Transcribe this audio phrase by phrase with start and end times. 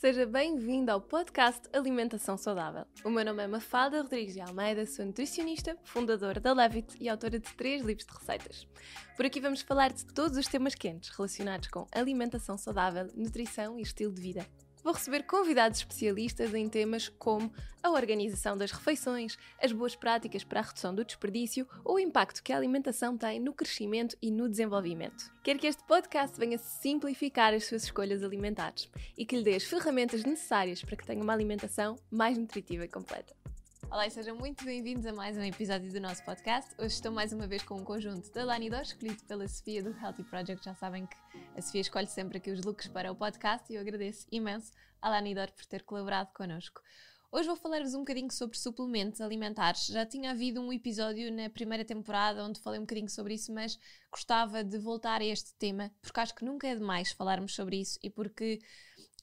[0.00, 2.84] Seja bem-vindo ao podcast Alimentação Saudável.
[3.04, 7.40] O meu nome é Mafalda Rodrigues de Almeida, sou nutricionista, fundadora da Levit e autora
[7.40, 8.68] de três livros de receitas.
[9.16, 13.82] Por aqui vamos falar de todos os temas quentes relacionados com alimentação saudável, nutrição e
[13.82, 14.46] estilo de vida.
[14.88, 17.52] Vou receber convidados especialistas em temas como
[17.82, 22.42] a organização das refeições, as boas práticas para a redução do desperdício ou o impacto
[22.42, 25.30] que a alimentação tem no crescimento e no desenvolvimento.
[25.44, 29.64] Quero que este podcast venha simplificar as suas escolhas alimentares e que lhe dê as
[29.64, 33.36] ferramentas necessárias para que tenha uma alimentação mais nutritiva e completa.
[33.90, 36.70] Olá e sejam muito bem-vindos a mais um episódio do nosso podcast.
[36.76, 40.24] Hoje estou mais uma vez com um conjunto da Lanidor, escolhido pela Sofia do Healthy
[40.24, 40.62] Project.
[40.62, 41.16] Já sabem que
[41.56, 45.08] a Sofia escolhe sempre aqui os looks para o podcast e eu agradeço imenso à
[45.08, 46.82] Lanidor por ter colaborado connosco.
[47.32, 49.86] Hoje vou falar-vos um bocadinho sobre suplementos alimentares.
[49.86, 53.78] Já tinha havido um episódio na primeira temporada onde falei um bocadinho sobre isso, mas
[54.12, 57.98] gostava de voltar a este tema porque acho que nunca é demais falarmos sobre isso
[58.02, 58.60] e porque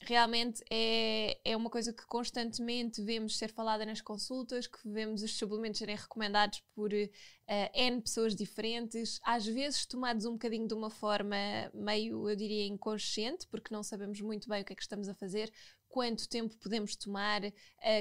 [0.02, 5.36] realmente é, é uma coisa que constantemente vemos ser falada nas consultas, que vemos os
[5.36, 10.90] suplementos serem recomendados por uh, N pessoas diferentes, às vezes tomados um bocadinho de uma
[10.90, 11.36] forma
[11.72, 15.14] meio, eu diria, inconsciente, porque não sabemos muito bem o que é que estamos a
[15.14, 15.52] fazer,
[15.88, 17.52] quanto tempo podemos tomar, uh,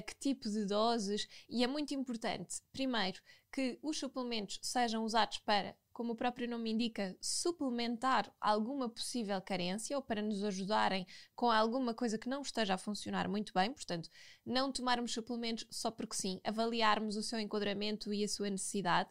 [0.05, 5.75] que tipo de doses, e é muito importante, primeiro, que os suplementos sejam usados para
[5.95, 11.93] como o próprio nome indica, suplementar alguma possível carência ou para nos ajudarem com alguma
[11.93, 13.71] coisa que não esteja a funcionar muito bem.
[13.71, 14.09] Portanto,
[14.45, 19.09] não tomarmos suplementos só porque sim, avaliarmos o seu enquadramento e a sua necessidade.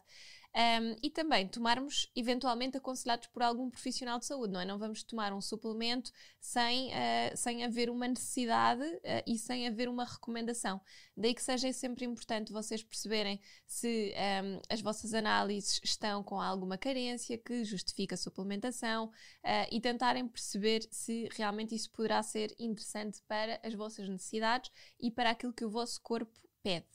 [0.55, 4.65] Um, e também tomarmos eventualmente aconselhados por algum profissional de saúde, não é?
[4.65, 9.89] Não vamos tomar um suplemento sem, uh, sem haver uma necessidade uh, e sem haver
[9.89, 10.79] uma recomendação.
[11.17, 16.77] Daí que seja sempre importante vocês perceberem se um, as vossas análises estão com alguma
[16.77, 23.21] carência que justifica a suplementação uh, e tentarem perceber se realmente isso poderá ser interessante
[23.27, 26.31] para as vossas necessidades e para aquilo que o vosso corpo
[26.63, 26.87] pede.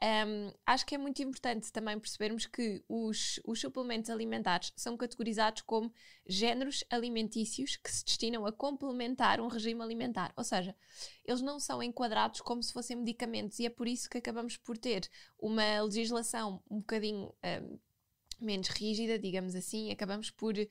[0.00, 5.62] Um, acho que é muito importante também percebermos que os, os suplementos alimentares são categorizados
[5.62, 5.92] como
[6.26, 10.32] géneros alimentícios que se destinam a complementar um regime alimentar.
[10.36, 10.74] Ou seja,
[11.24, 14.78] eles não são enquadrados como se fossem medicamentos e é por isso que acabamos por
[14.78, 15.08] ter
[15.38, 17.34] uma legislação um bocadinho.
[17.44, 17.78] Um,
[18.40, 20.66] menos rígida, digamos assim, acabamos por uh,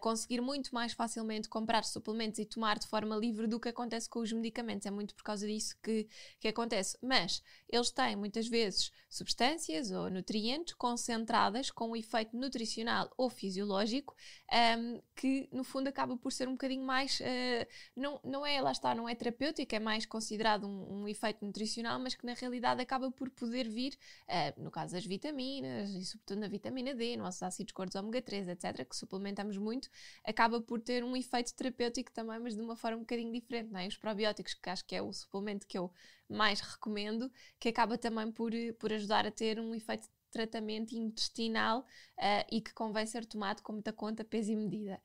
[0.00, 4.20] conseguir muito mais facilmente comprar suplementos e tomar de forma livre do que acontece com
[4.20, 4.86] os medicamentos.
[4.86, 6.06] É muito por causa disso que,
[6.38, 6.96] que acontece.
[7.02, 14.14] Mas eles têm muitas vezes substâncias ou nutrientes concentradas com um efeito nutricional ou fisiológico
[14.52, 17.18] um, ehm, que, no fundo, acaba por ser um bocadinho mais.
[17.20, 21.44] Uh, não, não é, lá está, não é terapêutico, é mais considerado um, um efeito
[21.44, 23.98] nutricional, mas que na realidade acaba por poder vir,
[24.28, 28.48] uh, no caso das vitaminas e, sobretudo, na vitamina D nossos ácidos gordos ômega 3,
[28.48, 29.88] etc., que suplementamos muito,
[30.24, 33.70] acaba por ter um efeito terapêutico também, mas de uma forma um bocadinho diferente.
[33.70, 33.86] Não é?
[33.86, 35.92] Os probióticos, que acho que é o suplemento que eu
[36.28, 42.44] mais recomendo, que acaba também por, por ajudar a ter um efeito tratamento intestinal uh,
[42.52, 45.00] e que convém ser tomado com muita conta, peso e medida.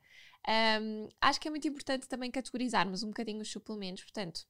[0.81, 4.45] Um, acho que é muito importante também categorizarmos um bocadinho os suplementos, portanto,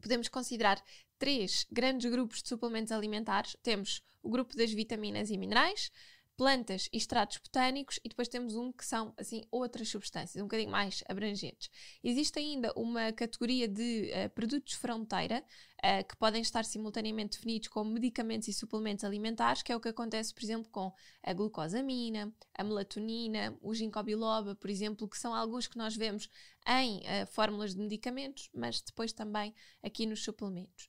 [0.00, 0.82] podemos considerar
[1.18, 3.56] três grandes grupos de suplementos alimentares.
[3.62, 5.90] Temos o grupo das vitaminas e minerais,
[6.36, 10.70] plantas e extratos botânicos e depois temos um que são assim outras substâncias, um bocadinho
[10.70, 11.70] mais abrangentes.
[12.02, 15.44] Existe ainda uma categoria de uh, produtos fronteira
[15.78, 19.88] uh, que podem estar simultaneamente definidos como medicamentos e suplementos alimentares, que é o que
[19.88, 20.92] acontece, por exemplo, com
[21.22, 26.28] a glucosamina, a melatonina, o ginkgo biloba, por exemplo, que são alguns que nós vemos
[26.66, 30.88] em uh, fórmulas de medicamentos, mas depois também aqui nos suplementos.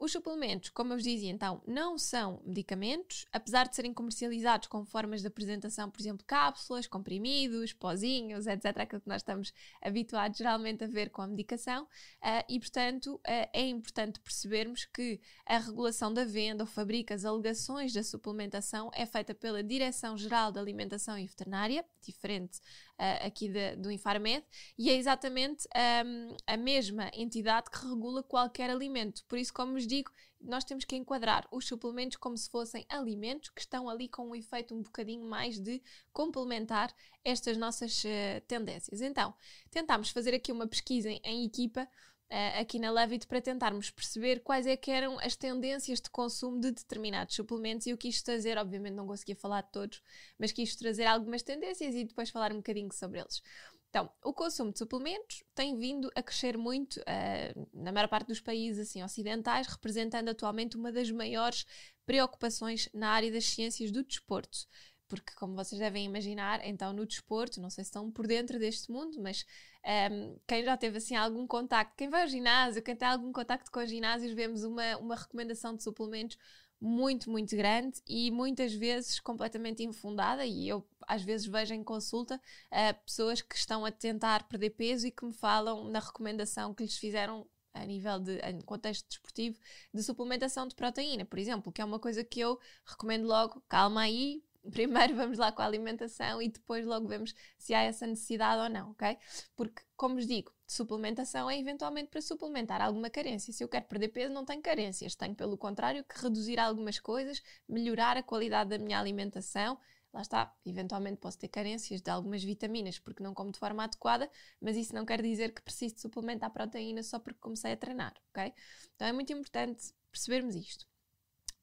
[0.00, 4.84] Os suplementos, como eu vos dizia então, não são medicamentos, apesar de serem comercializados com
[4.84, 10.84] formas de apresentação, por exemplo, cápsulas, comprimidos, pozinhos, etc., aquilo que nós estamos habituados geralmente
[10.84, 13.20] a ver com a medicação, uh, e portanto uh,
[13.52, 19.04] é importante percebermos que a regulação da venda, ou fabrica, as alegações da suplementação é
[19.04, 22.60] feita pela Direção-Geral da Alimentação e Veterinária, diferente
[22.98, 24.44] uh, aqui de, do Infarmed,
[24.76, 25.66] e é exatamente
[26.04, 29.24] um, a mesma entidade que regula qualquer alimento.
[29.26, 33.50] Por isso, como vos digo, nós temos que enquadrar os suplementos como se fossem alimentos
[33.50, 35.82] que estão ali com um efeito um bocadinho mais de
[36.12, 36.94] complementar
[37.24, 39.00] estas nossas uh, tendências.
[39.00, 39.34] Então,
[39.70, 41.88] tentámos fazer aqui uma pesquisa em, em equipa
[42.30, 46.60] Uh, aqui na Levit para tentarmos perceber quais é que eram as tendências de consumo
[46.60, 50.02] de determinados suplementos e eu quis trazer, obviamente não conseguia falar de todos,
[50.38, 53.42] mas quis trazer algumas tendências e depois falar um bocadinho sobre eles.
[53.88, 58.40] Então, o consumo de suplementos tem vindo a crescer muito uh, na maior parte dos
[58.40, 61.64] países assim, ocidentais, representando atualmente uma das maiores
[62.04, 64.68] preocupações na área das ciências do desporto
[65.08, 68.90] porque, como vocês devem imaginar, então no desporto, não sei se estão por dentro deste
[68.92, 69.44] mundo, mas
[69.84, 73.32] um, ehm, quem já teve assim algum contacto, quem vai ao ginásio, quem tem algum
[73.32, 76.38] contacto com os ginásios, vemos uma, uma recomendação de suplementos
[76.80, 80.46] muito, muito grande e muitas vezes completamente infundada.
[80.46, 85.06] E eu, às vezes, vejo em consulta uh, pessoas que estão a tentar perder peso
[85.06, 89.58] e que me falam na recomendação que lhes fizeram a nível de em contexto desportivo
[89.92, 94.02] de suplementação de proteína, por exemplo, que é uma coisa que eu recomendo logo, calma
[94.02, 98.62] aí, primeiro vamos lá com a alimentação e depois logo vemos se há essa necessidade
[98.62, 99.16] ou não, ok?
[99.56, 103.52] Porque, como vos digo, suplementação é eventualmente para suplementar alguma carência.
[103.52, 107.42] Se eu quero perder peso, não tenho carências, tenho, pelo contrário, que reduzir algumas coisas,
[107.68, 109.78] melhorar a qualidade da minha alimentação.
[110.12, 114.30] Lá está, eventualmente posso ter carências de algumas vitaminas porque não como de forma adequada,
[114.60, 118.14] mas isso não quer dizer que preciso de suplementar proteína só porque comecei a treinar,
[118.30, 118.52] ok?
[118.94, 120.86] Então é muito importante percebermos isto.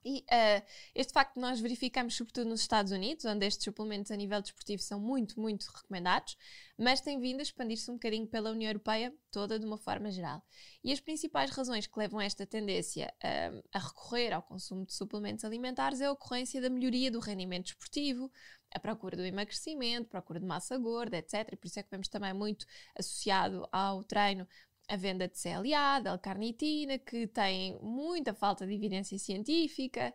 [0.06, 4.40] E uh, este facto nós verificamos sobretudo nos Estados Unidos, onde estes suplementos a nível
[4.40, 6.38] desportivo são muito, muito recomendados,
[6.78, 10.46] mas tem vindo a expandir-se um bocadinho pela União Europeia toda de uma forma geral.
[10.84, 14.94] E as principais razões que levam a esta tendência uh, a recorrer ao consumo de
[14.94, 18.32] suplementos alimentares é a ocorrência da melhoria do rendimento desportivo,
[18.76, 21.56] a procura do emagrecimento, procura de massa gorda, etc.
[21.58, 22.66] Por isso é que vemos também muito
[22.96, 24.48] associado ao treino
[24.88, 30.14] a venda de CLA, de L-carnitina, que tem muita falta de evidência científica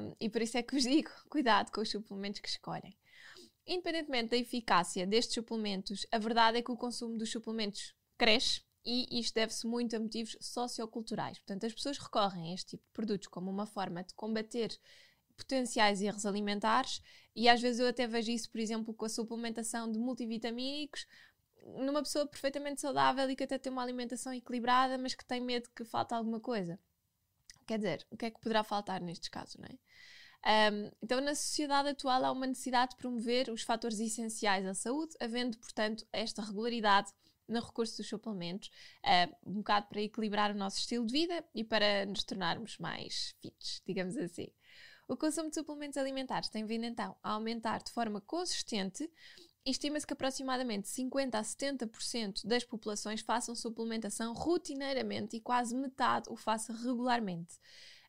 [0.00, 2.96] um, e por isso é que vos digo, cuidado com os suplementos que escolhem.
[3.66, 9.20] Independentemente da eficácia destes suplementos, a verdade é que o consumo dos suplementos cresce e
[9.20, 11.38] isto deve-se muito a motivos socioculturais.
[11.38, 14.70] Portanto, as pessoas recorrem a este tipo de produtos como uma forma de combater
[15.36, 17.00] potenciais erros alimentares
[17.34, 21.06] e às vezes eu até vejo isso, por exemplo, com a suplementação de multivitamínicos
[21.64, 25.68] numa pessoa perfeitamente saudável e que até tem uma alimentação equilibrada, mas que tem medo
[25.74, 26.78] que falte alguma coisa.
[27.66, 29.78] Quer dizer, o que é que poderá faltar nestes casos, não é?
[30.72, 35.14] Um, então, na sociedade atual, há uma necessidade de promover os fatores essenciais à saúde,
[35.20, 37.12] havendo, portanto, esta regularidade
[37.48, 38.70] no recurso dos suplementos,
[39.44, 43.82] um bocado para equilibrar o nosso estilo de vida e para nos tornarmos mais fits,
[43.86, 44.48] digamos assim.
[45.08, 49.10] O consumo de suplementos alimentares tem vindo então a aumentar de forma consistente
[49.70, 56.36] Estima-se que aproximadamente 50 a 70% das populações façam suplementação rotineiramente e quase metade o
[56.36, 57.56] faça regularmente.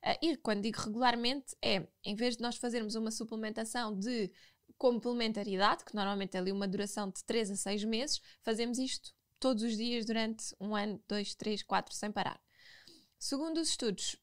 [0.01, 4.31] Uh, e quando digo regularmente, é em vez de nós fazermos uma suplementação de
[4.77, 9.61] complementaridade, que normalmente é ali uma duração de 3 a 6 meses, fazemos isto todos
[9.61, 12.39] os dias durante um ano, dois, três, quatro, sem parar.
[13.17, 14.15] Segundo os estudos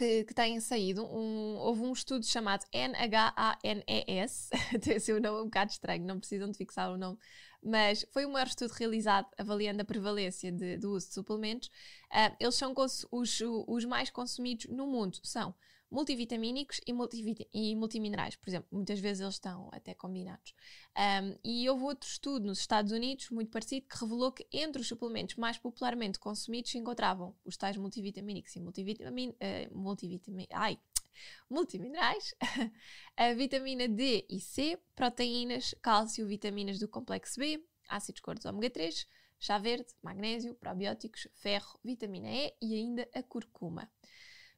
[0.00, 1.04] que, que têm saído.
[1.04, 4.48] Um, houve um estudo chamado NHANES,
[4.82, 7.18] tem o seu nome um bocado estranho, não precisam de fixar o nome,
[7.62, 11.68] mas foi o maior estudo realizado avaliando a prevalência de, do uso de suplementos.
[12.10, 12.72] Uh, eles são
[13.12, 15.54] os, os mais consumidos no mundo, são
[15.90, 20.54] multivitamínicos e, multivit e multiminerais, por exemplo, muitas vezes eles estão até combinados.
[20.96, 24.88] Um, e houve outro estudo nos Estados Unidos, muito parecido, que revelou que entre os
[24.88, 30.78] suplementos mais popularmente consumidos se encontravam os tais multivitamínicos e multivitamin, uh, multivitamin, ai,
[31.50, 32.34] multiminerais,
[33.16, 39.06] a vitamina D e C, proteínas, cálcio, vitaminas do complexo B, ácidos gordos ômega 3,
[39.40, 43.90] chá verde, magnésio, probióticos, ferro, vitamina E e ainda a curcuma.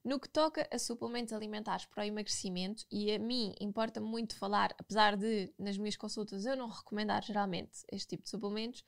[0.04, 4.75] No que toca a suplementos alimentares para o emagrecimento, e a mim importa muito falar,
[4.76, 8.84] apesar de nas minhas consultas eu não recomendar geralmente este tipo de suplementos,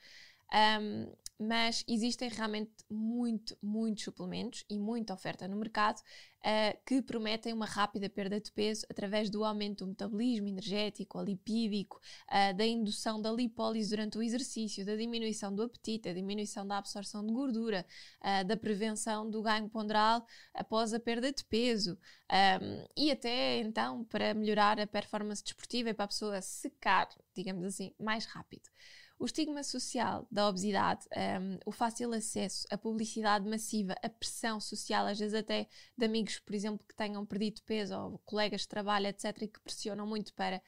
[0.53, 7.53] um, mas existem realmente muito, muitos suplementos e muita oferta no mercado uh, que prometem
[7.53, 13.21] uma rápida perda de peso através do aumento do metabolismo energético lipídico, uh, da indução
[13.21, 17.85] da lipólise durante o exercício, da diminuição do apetite, da diminuição da absorção de gordura,
[18.21, 20.25] uh, da prevenção do ganho ponderal
[20.55, 21.99] após a perda de peso
[22.31, 27.65] um, e até então para melhorar a performance desportiva e para a pessoa secar, digamos
[27.65, 28.69] assim, mais rápido.
[29.19, 35.07] O estigma social da obesidade, um, o fácil acesso, a publicidade massiva, a pressão social,
[35.07, 39.07] às vezes até de amigos, por exemplo, que tenham perdido peso ou colegas de trabalho,
[39.07, 40.61] etc., e que pressionam muito para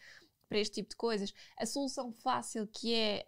[0.49, 1.33] para este tipo de coisas.
[1.57, 3.25] A solução fácil que é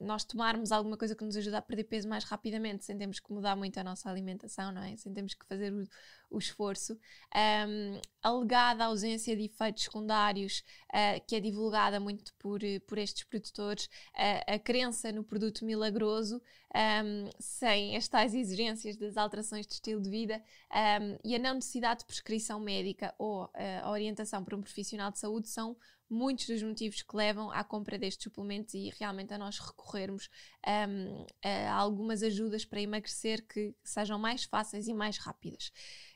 [0.00, 3.20] uh, nós tomarmos alguma coisa que nos ajuda a perder peso mais rapidamente, sem termos
[3.20, 4.96] que mudar muito a nossa alimentação, não é?
[4.96, 5.84] Sem termos que fazer o,
[6.30, 6.98] o esforço.
[7.34, 13.86] Um, alegada ausência de efeitos secundários, uh, que é divulgada muito por, por estes produtores,
[14.14, 16.40] uh, a crença no produto milagroso,
[16.74, 21.54] um, sem as tais exigências das alterações de estilo de vida um, e a não
[21.54, 23.50] necessidade de prescrição médica ou
[23.82, 25.76] a orientação por um profissional de saúde são
[26.12, 30.28] muitos dos motivos que levam à compra destes suplementos e realmente a nós recorrermos
[30.66, 35.72] um, a algumas ajudas para emagrecer que sejam mais fáceis e mais rápidas.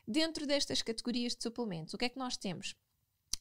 [0.07, 2.75] Dentro destas categorias de suplementos, o que é que nós temos?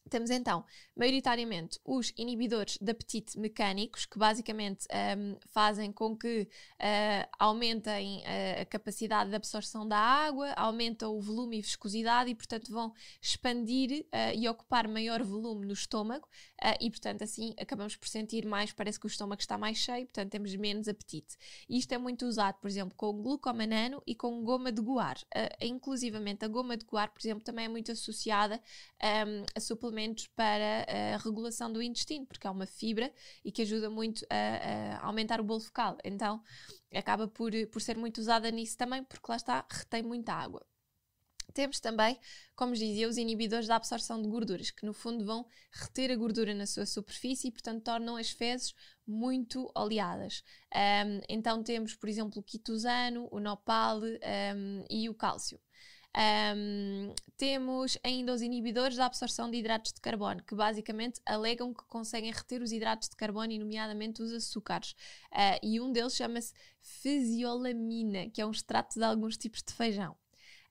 [0.09, 0.65] Temos então,
[0.97, 4.87] maioritariamente, os inibidores de apetite mecânicos, que basicamente
[5.19, 11.21] um, fazem com que uh, aumentem uh, a capacidade de absorção da água, aumentam o
[11.21, 16.29] volume e viscosidade e, portanto, vão expandir uh, e ocupar maior volume no estômago
[16.81, 20.31] e, portanto, assim acabamos por sentir mais, parece que o estômago está mais cheio, portanto,
[20.31, 21.37] temos menos apetite.
[21.69, 25.19] E isto é muito usado, por exemplo, com glucomanano e com goma de guar.
[25.61, 28.61] inclusivamente, a goma de guar, por exemplo, também é muito associada
[29.03, 33.11] um, a suplementos suplementos para a regulação do intestino, porque é uma fibra
[33.43, 35.97] e que ajuda muito a, a aumentar o bolo fecal.
[36.05, 36.43] Então
[36.95, 40.65] acaba por, por ser muito usada nisso também, porque lá está, retém muita água.
[41.55, 42.19] Temos também,
[42.55, 46.53] como dizia, os inibidores da absorção de gorduras, que no fundo vão reter a gordura
[46.53, 48.75] na sua superfície e, portanto, tornam as fezes
[49.07, 50.43] muito oleadas.
[50.75, 55.59] Um, então temos, por exemplo, o quitosano, o nopal um, e o cálcio.
[56.17, 61.85] Um, temos ainda os inibidores da absorção de hidratos de carbono, que basicamente alegam que
[61.85, 64.93] conseguem reter os hidratos de carbono, e nomeadamente os açúcares.
[65.31, 70.17] Uh, e um deles chama-se fisiolaminina, que é um extrato de alguns tipos de feijão.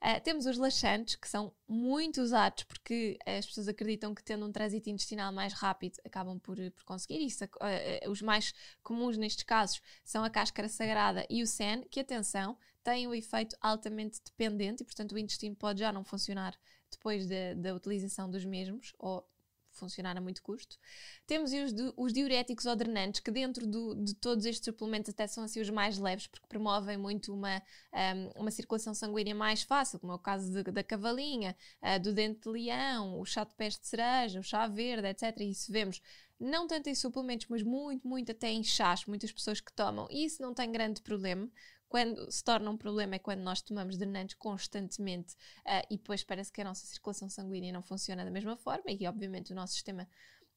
[0.02, 4.52] Uh, temos os laxantes, que são muito usados porque as pessoas acreditam que tendo um
[4.52, 7.44] trânsito intestinal mais rápido acabam por, por conseguir isso.
[7.44, 12.58] Uh, os mais comuns nestes casos são a cáscara sagrada e o sen, que atenção,
[12.86, 16.56] têm um efeito altamente dependente e, portanto, o intestino pode já não funcionar
[16.88, 19.28] depois da, utilização dos mesmos ou
[19.72, 20.78] funcionar a muito custo.
[21.26, 25.42] Temos os, os diuréticos ou drenantes, que dentro do, de todos estes suplementos até são
[25.42, 27.60] assim os mais leves, porque promovem muito uma,
[27.92, 32.14] um, uma circulação sanguínea mais fácil, como é o caso de, da cavalinha, uh, do
[32.14, 35.40] dente de leão, o chá de peste de cereja, o chá verde, etc.
[35.40, 36.00] E isso vemos
[36.38, 40.06] não tanto em suplementos, mas muito, muito até em chás, muitas pessoas que tomam.
[40.10, 41.50] E isso não tem grande problema,
[41.88, 46.52] quando se torna um problema é quando nós tomamos drenantes constantemente uh, e depois parece
[46.52, 50.08] que a nossa circulação sanguínea não funciona da mesma forma e, obviamente, o nosso sistema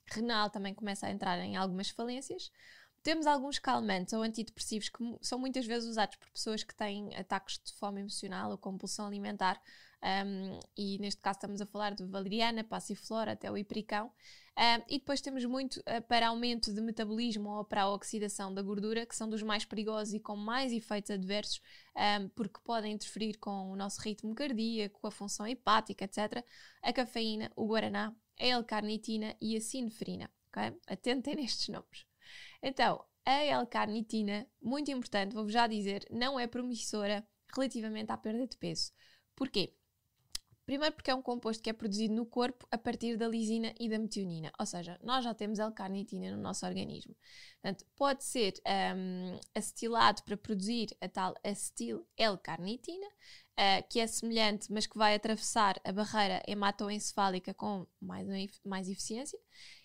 [0.08, 2.52] renal também começa a entrar em algumas falências.
[3.02, 7.60] Temos alguns calmantes ou antidepressivos que são muitas vezes usados por pessoas que têm ataques
[7.64, 9.62] de fome emocional ou compulsão alimentar,
[10.02, 14.12] um, e neste caso estamos a falar de valeriana, passiflora, até o ipricão.
[14.60, 18.62] Um, e depois temos muito uh, para aumento de metabolismo ou para a oxidação da
[18.62, 21.62] gordura, que são dos mais perigosos e com mais efeitos adversos,
[21.96, 26.46] um, porque podem interferir com o nosso ritmo cardíaco, a função hepática, etc.
[26.82, 30.30] A cafeína, o guaraná, a L-carnitina e a sinefrina.
[30.50, 30.78] Okay?
[30.88, 32.06] Atentem nestes nomes.
[32.62, 37.26] Então, a L-carnitina, muito importante, vou-vos já dizer, não é promissora
[37.56, 38.92] relativamente à perda de peso.
[39.38, 39.74] Porquê?
[40.70, 43.90] Primeiro porque é um composto que é produzido no corpo a partir da lisina e
[43.90, 47.16] da metionina, ou seja, nós já temos L-carnitina no nosso organismo.
[47.60, 48.54] Portanto, pode ser
[48.96, 55.16] um, acetilado para produzir a tal acetil L-carnitina, uh, que é semelhante, mas que vai
[55.16, 58.28] atravessar a barreira hematoencefálica com mais,
[58.64, 59.40] mais eficiência.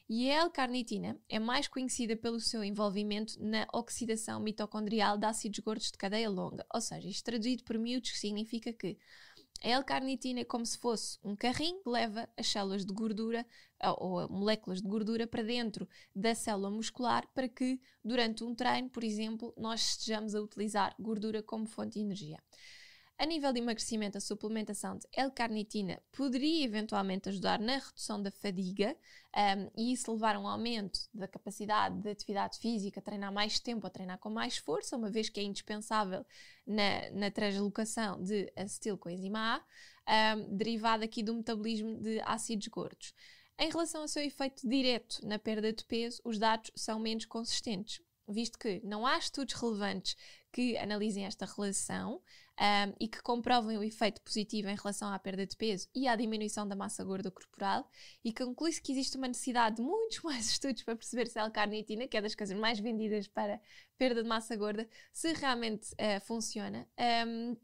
[0.07, 5.91] E a L-carnitina é mais conhecida pelo seu envolvimento na oxidação mitocondrial de ácidos gordos
[5.91, 8.99] de cadeia longa, ou seja, isto traduzido por miúdos significa que
[9.65, 13.47] a L-carnitina é como se fosse um carrinho que leva as células de gordura
[13.99, 19.03] ou moléculas de gordura para dentro da célula muscular para que durante um treino, por
[19.03, 22.39] exemplo, nós estejamos a utilizar gordura como fonte de energia.
[23.17, 28.97] A nível de emagrecimento, a suplementação de L-carnitina poderia eventualmente ajudar na redução da fadiga
[29.37, 33.87] um, e isso levar a um aumento da capacidade de atividade física, treinar mais tempo,
[33.87, 36.27] a treinar com mais força, uma vez que é indispensável
[36.67, 39.63] na, na translocação de acetilcoenzima
[40.07, 43.15] A, um, derivado aqui do metabolismo de ácidos gordos.
[43.57, 48.03] Em relação ao seu efeito direto na perda de peso, os dados são menos consistentes
[48.29, 50.17] visto que não há estudos relevantes
[50.53, 52.23] que analisem esta relação
[52.61, 56.15] um, e que comprovem o efeito positivo em relação à perda de peso e à
[56.15, 57.89] diminuição da massa gorda corporal,
[58.25, 62.07] e conclui-se que existe uma necessidade de muitos mais estudos para perceber se a L-carnitina,
[62.07, 63.61] que é das coisas mais vendidas para
[63.99, 66.87] perda de massa gorda, se realmente uh, funciona.
[67.27, 67.57] Um,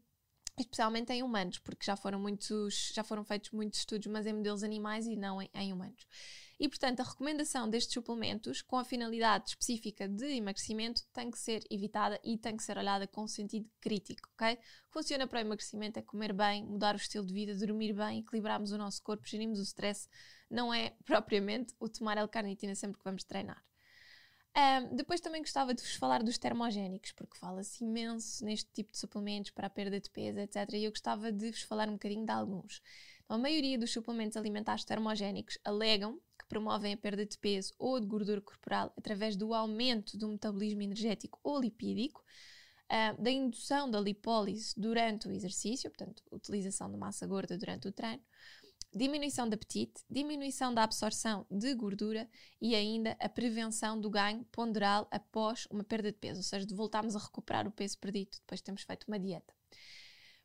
[0.59, 4.63] especialmente em humanos, porque já foram muitos, já foram feitos muitos estudos, mas em modelos
[4.63, 6.05] animais e não em, em humanos.
[6.61, 11.63] E, portanto, a recomendação destes suplementos com a finalidade específica de emagrecimento tem que ser
[11.71, 14.59] evitada e tem que ser olhada com sentido crítico, ok?
[14.87, 18.71] Funciona para o emagrecimento é comer bem, mudar o estilo de vida, dormir bem, equilibrarmos
[18.71, 20.07] o nosso corpo, gerirmos o stress,
[20.51, 23.65] não é propriamente o tomar L-carnitina sempre que vamos treinar.
[24.55, 28.99] Um, depois também gostava de vos falar dos termogénicos, porque fala-se imenso neste tipo de
[28.99, 30.73] suplementos para a perda de peso, etc.
[30.73, 32.83] E eu gostava de vos falar um bocadinho de alguns.
[33.23, 36.19] Então, a maioria dos suplementos alimentares termogénicos alegam
[36.51, 41.39] promovem a perda de peso ou de gordura corporal através do aumento do metabolismo energético
[41.41, 42.21] ou lipídico,
[42.91, 47.91] uh, da indução da lipólise durante o exercício, portanto, utilização de massa gorda durante o
[47.93, 48.21] treino,
[48.93, 52.29] diminuição de apetite, diminuição da absorção de gordura
[52.59, 56.75] e ainda a prevenção do ganho ponderal após uma perda de peso, ou seja, de
[56.75, 59.53] voltarmos a recuperar o peso perdido depois de termos feito uma dieta.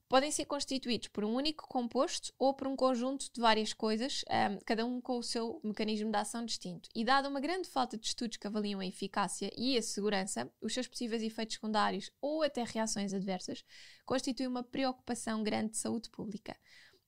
[0.08, 4.58] Podem ser constituídos por um único composto ou por um conjunto de várias coisas, um,
[4.64, 6.88] cada um com o seu mecanismo de ação distinto.
[6.94, 10.72] E dada uma grande falta de estudos que avaliam a eficácia e a segurança, os
[10.72, 13.64] seus possíveis efeitos secundários ou até reações adversas
[14.04, 16.56] constituem uma preocupação grande de saúde pública.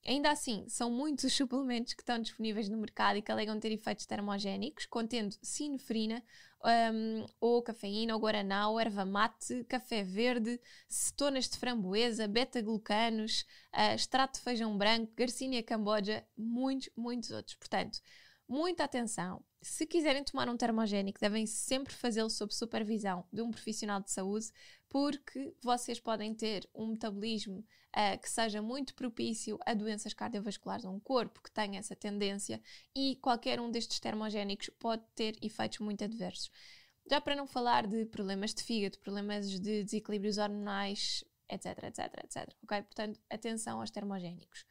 [0.09, 3.71] Ainda assim, são muitos os suplementos que estão disponíveis no mercado e que alegam ter
[3.73, 6.25] efeitos termogénicos, contendo sinefrina,
[6.65, 13.95] um, ou cafeína, ou guaraná, ou erva mate, café verde, cetonas de framboesa, beta-glucanos, uh,
[13.95, 17.57] extrato de feijão branco, garcinia camboja, muitos, muitos outros.
[17.57, 18.01] Portanto,
[18.49, 19.45] muita atenção.
[19.61, 24.47] Se quiserem tomar um termogénico, devem sempre fazê-lo sob supervisão de um profissional de saúde,
[24.89, 27.63] porque vocês podem ter um metabolismo
[27.99, 32.63] uh, que seja muito propício a doenças cardiovasculares, a um corpo que tenha essa tendência,
[32.95, 36.51] e qualquer um destes termogénicos pode ter efeitos muito adversos.
[37.11, 42.55] Já para não falar de problemas de fígado, problemas de desequilíbrios hormonais, etc, etc, etc.
[42.63, 42.83] Ok?
[42.83, 44.65] Portanto, atenção aos termogénicos.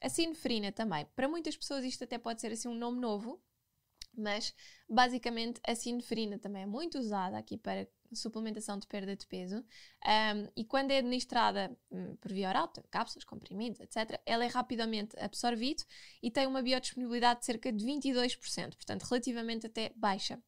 [0.00, 1.06] A sinefrina também.
[1.14, 3.40] Para muitas pessoas isto até pode ser assim um nome novo,
[4.12, 4.52] mas
[4.88, 10.48] basicamente a sinefrina também é muito usada aqui para suplementação de perda de peso um,
[10.56, 15.82] e quando é administrada um, por via oral, cápsulas, comprimidos, etc., ela é rapidamente absorvida
[16.22, 20.40] e tem uma biodisponibilidade de cerca de 22%, portanto relativamente até baixa.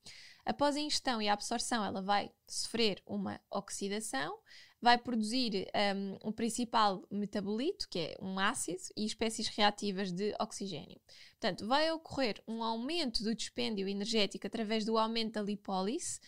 [0.48, 4.38] Após a ingestão e a absorção, ela vai sofrer uma oxidação,
[4.80, 10.98] vai produzir um, um principal metabolito, que é um ácido, e espécies reativas de oxigênio.
[11.32, 16.18] Portanto, vai ocorrer um aumento do dispêndio energético através do aumento da lipólise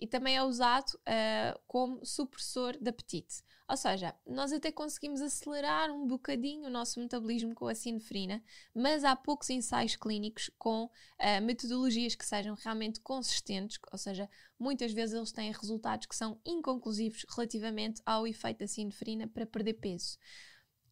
[0.00, 3.42] e também é usado uh, como supressor de apetite.
[3.68, 8.42] Ou seja, nós até conseguimos acelerar um bocadinho o nosso metabolismo com a sinefrina,
[8.74, 10.90] mas há poucos ensaios clínicos com uh,
[11.42, 14.28] metodologias que sejam realmente consistentes, ou seja,
[14.58, 19.74] muitas vezes eles têm resultados que são inconclusivos relativamente ao efeito da sinefrina para perder
[19.74, 20.16] peso.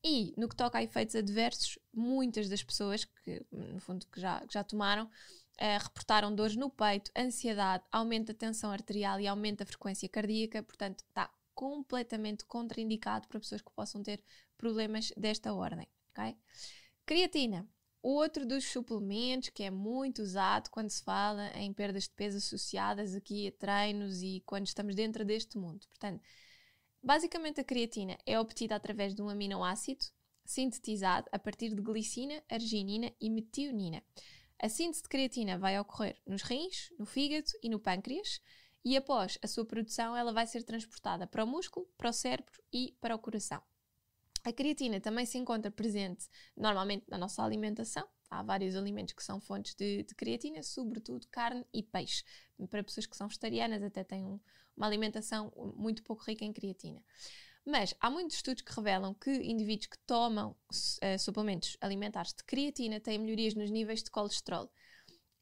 [0.04, 4.40] E no que toca a efeitos adversos, muitas das pessoas que, no fundo, que já,
[4.46, 5.11] que já tomaram,
[5.59, 10.62] Uh, reportaram dores no peito, ansiedade, aumento da tensão arterial e aumento da frequência cardíaca,
[10.62, 14.23] portanto, está completamente contraindicado para pessoas que possam ter
[14.59, 15.88] problemas desta ordem.
[16.11, 16.37] Okay?
[17.07, 17.66] Creatina,
[18.03, 23.14] outro dos suplementos que é muito usado quando se fala em perdas de peso associadas
[23.14, 25.87] aqui a treinos e quando estamos dentro deste mundo.
[25.88, 26.23] Portanto,
[27.03, 30.05] basicamente a creatina é obtida através de um aminoácido
[30.45, 34.03] sintetizado a partir de glicina, arginina e metionina.
[34.59, 38.40] A síntese de creatina vai ocorrer nos rins, no fígado e no pâncreas,
[38.83, 42.62] e após a sua produção, ela vai ser transportada para o músculo, para o cérebro
[42.73, 43.62] e para o coração.
[44.45, 48.09] A creatina também se encontra presente normalmente na nossa alimentação.
[48.31, 52.25] Há vários alimentos que são fontes de, de creatina, sobretudo carne e peixe.
[52.71, 54.40] Para pessoas que são vegetarianas, até têm um,
[54.77, 57.03] uma alimentação muito pouco rica em creatina.
[57.66, 63.00] Mas há muitos estudos que revelam que indivíduos que tomam uh, suplementos alimentares de creatina
[63.00, 64.70] têm melhorias nos níveis de colesterol.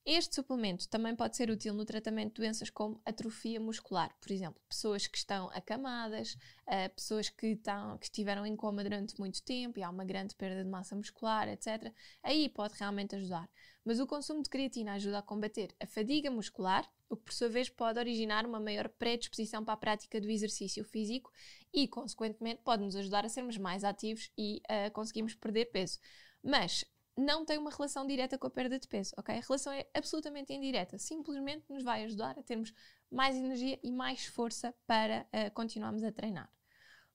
[0.06, 4.60] Este suplemento também pode ser útil no tratamento de doenças como atrofia muscular, por exemplo,
[4.68, 6.34] pessoas que estão acamadas,
[6.66, 10.34] uh, pessoas que, estão, que estiveram em coma durante muito tempo e há uma grande
[10.34, 11.92] perda de massa muscular, etc.
[12.22, 13.50] Aí pode realmente ajudar.
[13.84, 17.48] Mas o consumo de creatina ajuda a combater a fadiga muscular, o que por sua
[17.48, 21.30] vez pode originar uma maior predisposição para a prática do exercício físico
[21.72, 25.98] e, consequentemente, pode nos ajudar a sermos mais ativos e a uh, conseguirmos perder peso.
[26.42, 26.84] Mas
[27.16, 29.36] não tem uma relação direta com a perda de peso, ok?
[29.36, 32.72] A relação é absolutamente indireta, simplesmente nos vai ajudar a termos
[33.10, 36.50] mais energia e mais força para uh, continuarmos a treinar.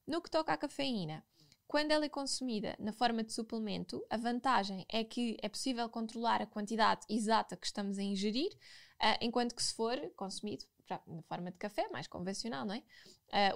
[0.07, 1.23] No que toca à cafeína,
[1.67, 6.41] quando ela é consumida na forma de suplemento, a vantagem é que é possível controlar
[6.41, 8.49] a quantidade exata que estamos a ingerir,
[9.01, 10.65] uh, enquanto que se for consumido
[11.07, 12.83] na forma de café, mais convencional, não é?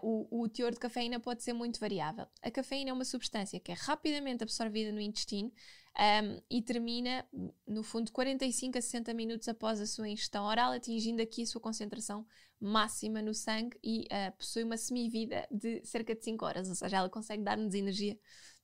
[0.03, 2.27] Uh, o, o, teor de cafeína pode ser muito variável.
[2.43, 5.51] A cafeína é uma substância que é rapidamente absorvida no intestino
[5.97, 7.27] um, e termina,
[7.67, 11.59] no fundo, 45 a 60 minutos após a sua ingestão oral, atingindo aqui a sua
[11.59, 12.25] concentração
[12.59, 16.97] máxima no sangue e uh, possui uma semivida de cerca de 5 horas, ou seja,
[16.97, 18.17] ela consegue dar-nos energia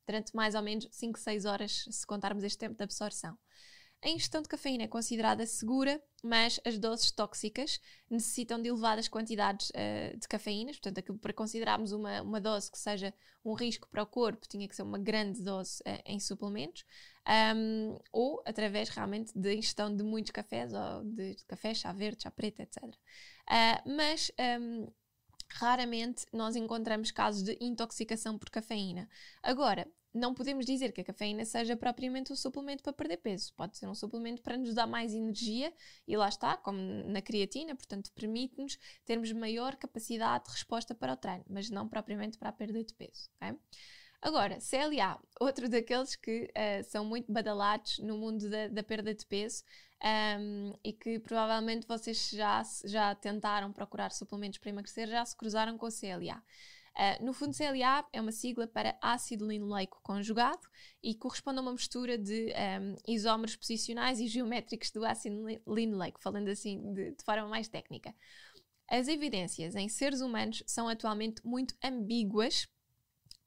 [0.08, 3.38] durante mais ou menos 5, 6 horas, se contarmos este tempo de absorção.
[4.02, 9.72] A ingestão de cafeína é considerada segura, mas as doses tóxicas necessitam de elevadas quantidades
[9.72, 14.02] uh, de cafeínas, portanto, aquilo para considerarmos uma, uma dose que seja um risco para
[14.02, 16.86] o corpo, tinha que ser uma grande dose uh, em suplementos,
[17.56, 22.24] um, ou através realmente de ingestão de muitos cafés, ou de, de café, chá verde,
[22.24, 22.84] chá preto, etc.
[22.86, 24.32] Uh, mas
[24.62, 24.88] um,
[25.52, 29.10] raramente nós encontramos casos de intoxicação por cafeína.
[29.44, 33.54] Agora, não podemos dizer que a cafeína seja propriamente um suplemento para perder peso.
[33.56, 35.74] Pode ser um suplemento para nos dar mais energia
[36.08, 41.18] e lá está, como na creatina, portanto, permite-nos termos maior capacidade de resposta para o
[41.18, 43.30] treino, mas não propriamente para a perda de peso.
[43.36, 43.58] Okay?
[44.22, 49.26] Agora, CLA, outro daqueles que uh, são muito badalados no mundo da, da perda de
[49.26, 49.64] peso
[50.04, 55.78] um, e que provavelmente vocês já, já tentaram procurar suplementos para emagrecer, já se cruzaram
[55.78, 56.44] com o CLA.
[57.00, 60.68] Uh, no fundo, CLA é uma sigla para ácido linoleico conjugado
[61.02, 66.50] e corresponde a uma mistura de um, isómeros posicionais e geométricos do ácido linoleico, falando
[66.50, 68.14] assim de, de forma mais técnica.
[68.86, 72.68] As evidências em seres humanos são atualmente muito ambíguas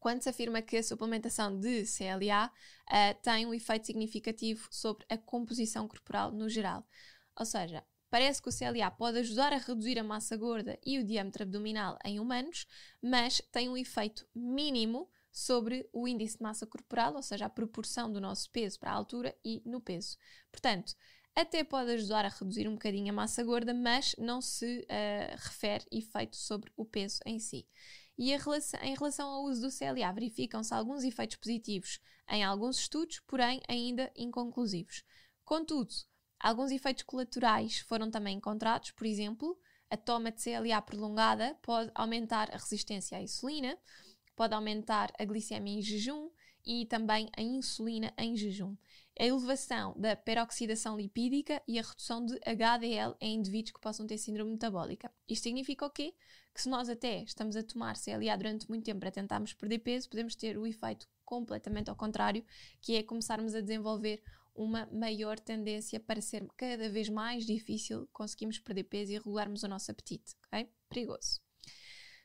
[0.01, 5.19] quando se afirma que a suplementação de CLA uh, tem um efeito significativo sobre a
[5.19, 6.87] composição corporal no geral.
[7.39, 11.03] Ou seja, Parece que o CLA pode ajudar a reduzir a massa gorda e o
[11.03, 12.67] diâmetro abdominal em humanos,
[13.01, 18.13] mas tem um efeito mínimo sobre o índice de massa corporal, ou seja, a proporção
[18.13, 20.19] do nosso peso para a altura e no peso.
[20.51, 20.95] Portanto,
[21.35, 25.87] até pode ajudar a reduzir um bocadinho a massa gorda, mas não se uh, refere
[25.91, 27.67] efeito sobre o peso em si.
[28.19, 31.99] E relação, em relação ao uso do CLA, verificam-se alguns efeitos positivos
[32.29, 35.03] em alguns estudos, porém ainda inconclusivos.
[35.47, 35.95] Contudo,
[36.43, 39.57] Alguns efeitos colaterais foram também encontrados, por exemplo,
[39.89, 43.79] a toma de CLA prolongada pode aumentar a resistência à insulina,
[44.35, 46.31] pode aumentar a glicemia em jejum
[46.67, 48.75] e também a insulina em jejum.
[49.21, 54.19] A elevação da peroxidação lipídica e a redução de HDL em indivíduos que possam ter
[54.19, 55.13] síndrome metabólica.
[55.29, 56.13] Isto significa o quê?
[56.53, 60.09] Que se nós até estamos a tomar CLA durante muito tempo para tentarmos perder peso,
[60.09, 62.45] podemos ter o efeito completamente ao contrário,
[62.81, 64.23] que é começarmos a desenvolver
[64.55, 69.69] uma maior tendência para ser cada vez mais difícil conseguirmos perder peso e regularmos o
[69.69, 70.69] nosso apetite, ok?
[70.89, 71.41] Perigoso.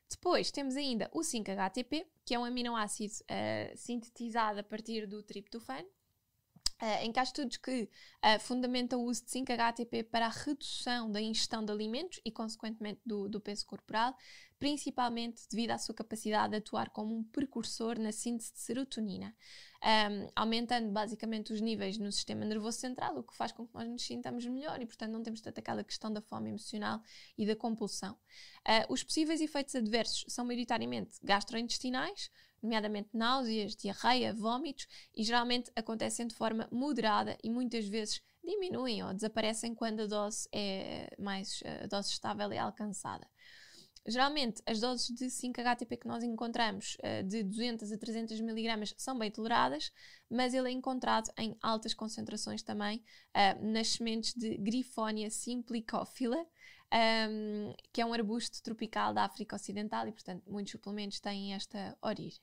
[0.10, 5.88] Depois temos ainda o 5-HTP, que é um aminoácido uh, sintetizado a partir do triptofano,
[6.80, 7.90] Uh, em que há estudos que
[8.24, 13.02] uh, fundamentam o uso de 5-HTP para a redução da ingestão de alimentos e, consequentemente,
[13.04, 14.16] do, do, peso corporal,
[14.60, 19.36] principalmente devido à sua capacidade de atuar como um precursor na síntese de serotonina,
[19.84, 23.88] um, aumentando basicamente os níveis no sistema nervoso central, o que faz com que nós
[23.88, 27.02] nos sintamos melhor e, portanto, não temos tanto aquela questão da fome emocional
[27.36, 28.14] e da compulsão.
[28.14, 32.30] Uh, os possíveis efeitos adversos são maioritariamente gastrointestinais,
[32.62, 39.14] nomeadamente náuseas, diarreia, vômitos, e geralmente acontecem de forma moderada e muitas vezes diminuem ou
[39.14, 43.28] desaparecem quando a dose é mais a dose estável é alcançada.
[44.10, 49.20] Geralmente, as doses de 5-HTP que nós encontramos, uh, de 200 a 300 mg, são
[49.20, 49.92] bem toleradas,
[50.30, 53.04] mas ele é encontrado em altas concentrações também
[53.36, 56.38] uh, nas sementes de Grifónia simplicófila,
[56.94, 61.98] um, que é um arbusto tropical da África Ocidental e, portanto, muitos suplementos têm esta
[62.02, 62.42] origem.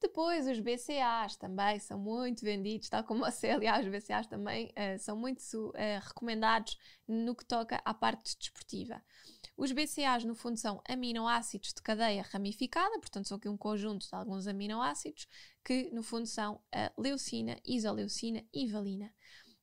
[0.00, 4.98] Depois, os BCAs também são muito vendidos, tal como o CLA, os BCAs também uh,
[4.98, 9.02] são muito uh, recomendados no que toca à parte desportiva.
[9.58, 14.14] Os BCAs, no fundo, são aminoácidos de cadeia ramificada, portanto, são aqui um conjunto de
[14.14, 15.28] alguns aminoácidos
[15.62, 19.12] que, no fundo, são a leucina, isoleucina e valina.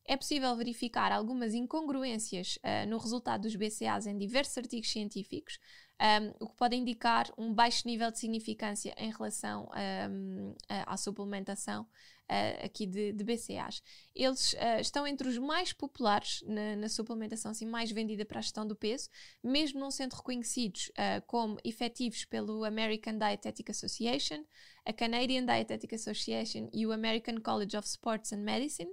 [0.07, 5.59] É possível verificar algumas incongruências uh, no resultado dos BCAs em diversos artigos científicos,
[5.99, 9.67] um, o que pode indicar um baixo nível de significância em relação
[10.09, 13.81] um, à suplementação uh, aqui de, de, BCAs.
[14.15, 18.41] Eles uh, estão entre os mais populares na, na, suplementação assim, mais vendida para a
[18.41, 19.09] gestão do peso,
[19.43, 24.43] mesmo não sendo reconhecidos uh, como efetivos pelo American Dietetic Association,
[24.85, 28.91] a Canadian Dietetic Association e o American College of Sports and Medicine.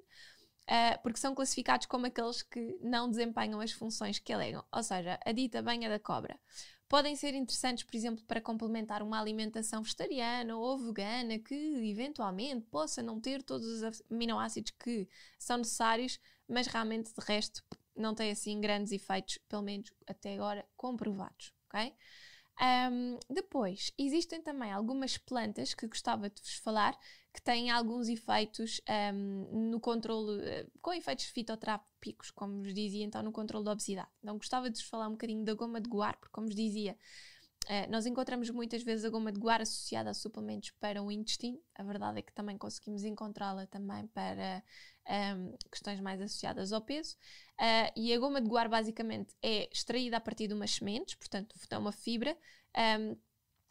[0.66, 5.20] Uh, porque são classificados como aqueles que não desempenham as funções que alegam, ou seja,
[5.24, 6.40] a dita banha da cobra
[6.88, 11.54] podem ser interessantes, por exemplo, para complementar uma alimentação vegetariana ou vegana que
[11.90, 17.64] eventualmente possa não ter todos os aminoácidos que são necessários, mas realmente de resto
[17.96, 21.94] não tem assim grandes efeitos, pelo menos até agora comprovados, ok?
[22.60, 26.96] Um, depois, existem também algumas plantas que gostava de vos falar
[27.34, 28.80] que têm alguns efeitos
[29.12, 34.08] um, no controle, uh, com efeitos fitoterápicos, como vos dizia, então no controle da obesidade.
[34.22, 36.96] Então gostava de vos falar um bocadinho da goma de guar, porque como vos dizia,
[37.64, 41.60] uh, nós encontramos muitas vezes a goma de guar associada a suplementos para o intestino.
[41.74, 44.62] A verdade é que também conseguimos encontrá-la também para
[45.36, 47.16] um, questões mais associadas ao peso.
[47.60, 51.56] Uh, e a goma de guar basicamente é extraída a partir de umas sementes, portanto,
[51.68, 52.38] é uma fibra.
[53.00, 53.16] Um,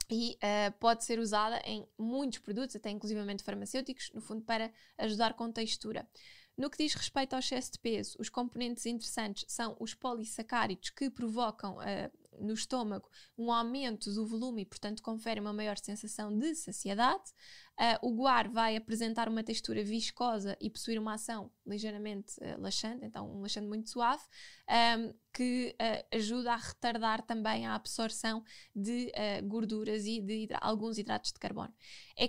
[0.09, 5.33] e uh, pode ser usada em muitos produtos, até inclusivamente farmacêuticos, no fundo para ajudar
[5.33, 6.07] com textura.
[6.55, 11.09] No que diz respeito ao excesso de peso, os componentes interessantes são os polissacáridos que
[11.09, 16.55] provocam uh, no estômago um aumento do volume e, portanto, confere uma maior sensação de
[16.55, 17.31] saciedade.
[17.73, 23.03] Uh, o guar vai apresentar uma textura viscosa e possuir uma ação ligeiramente uh, laxante,
[23.03, 24.21] então um laxante muito suave,
[24.69, 28.43] um, que uh, ajuda a retardar também a absorção
[28.75, 29.11] de
[29.45, 31.73] gorduras e de hidra alguns hidratos de carbono.
[32.15, 32.25] É,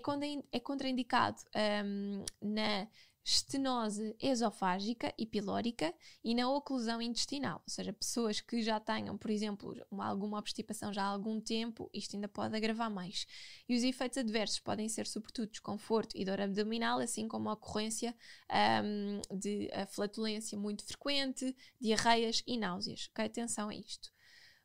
[0.53, 1.37] é contraindicado
[1.85, 2.89] um, na
[3.25, 9.31] estenose esofágica e pilórica e na oclusão intestinal, ou seja, pessoas que já tenham, por
[9.31, 13.27] exemplo, uma, alguma obstipação já há algum tempo, isto ainda pode agravar mais.
[13.67, 18.15] E os efeitos adversos podem ser, sobretudo, desconforto e dor abdominal, assim como a ocorrência
[18.85, 23.09] um, de flatulência muito frequente, diarreias e náuseas.
[23.11, 23.25] Ok?
[23.25, 24.13] Atenção a isto.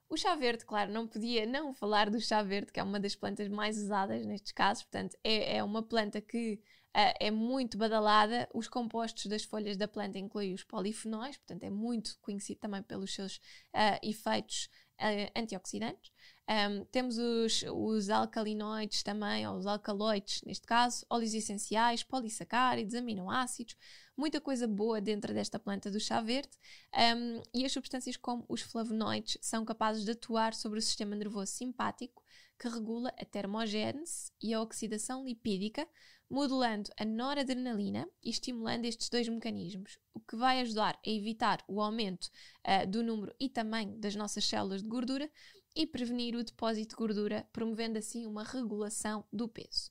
[0.09, 3.15] O chá verde, claro, não podia não falar do chá verde, que é uma das
[3.15, 6.59] plantas mais usadas nestes casos, portanto, é, é uma planta que
[6.95, 8.49] Uh, é muito badalada.
[8.53, 13.13] Os compostos das folhas da planta incluem os polifenóis, portanto, é muito conhecido também pelos
[13.13, 16.11] seus uh, efeitos uh, antioxidantes.
[16.49, 23.75] Um, temos os, os alcalinoides também, ou os alcaloides, neste caso, óleos essenciais, polissacáridos, aminoácidos,
[24.17, 26.49] muita coisa boa dentro desta planta do chá verde.
[26.91, 31.51] Um, e as substâncias como os flavonoides são capazes de atuar sobre o sistema nervoso
[31.51, 32.23] simpático,
[32.57, 35.87] que regula a termogênese e a oxidação lipídica,
[36.29, 41.81] modulando a noradrenalina e estimulando estes dois mecanismos, o que vai ajudar a evitar o
[41.81, 42.29] aumento
[42.65, 45.29] uh, do número e tamanho das nossas células de gordura
[45.75, 49.89] e prevenir o depósito de gordura, promovendo assim uma regulação do peso.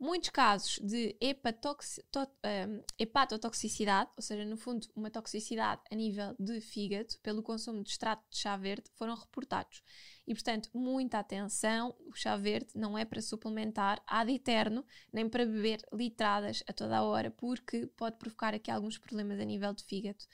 [0.00, 7.18] Muitos casos de um, hepatotoxicidade, ou seja, no fundo, uma toxicidade a nível de fígado
[7.20, 9.82] pelo consumo de extrato de chá verde, foram reportados.
[10.24, 15.44] E, portanto, muita atenção: o chá verde não é para suplementar ad eterno, nem para
[15.44, 19.82] beber litradas a toda a hora, porque pode provocar aqui alguns problemas a nível de
[19.82, 20.24] fígado.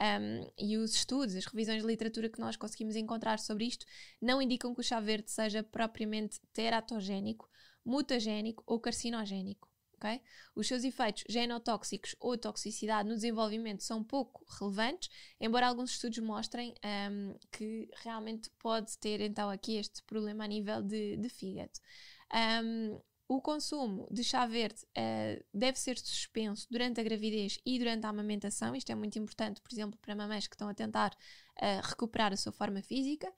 [0.00, 3.86] Um, e os estudos, as revisões de literatura que nós conseguimos encontrar sobre isto,
[4.20, 7.48] não indicam que o chá verde seja propriamente teratogénico
[7.84, 9.70] mutagénico ou carcinogénico.
[9.96, 10.20] Okay?
[10.56, 15.08] Os seus efeitos genotóxicos ou toxicidade no desenvolvimento são pouco relevantes,
[15.40, 20.82] embora alguns estudos mostrem um, que realmente pode ter então aqui este problema a nível
[20.82, 21.78] de, de fígado.
[22.64, 28.04] Um, o consumo de chá verde uh, deve ser suspenso durante a gravidez e durante
[28.04, 28.74] a amamentação.
[28.74, 31.16] Isto é muito importante, por exemplo, para mamães que estão a tentar
[31.60, 33.32] uh, recuperar a sua forma física,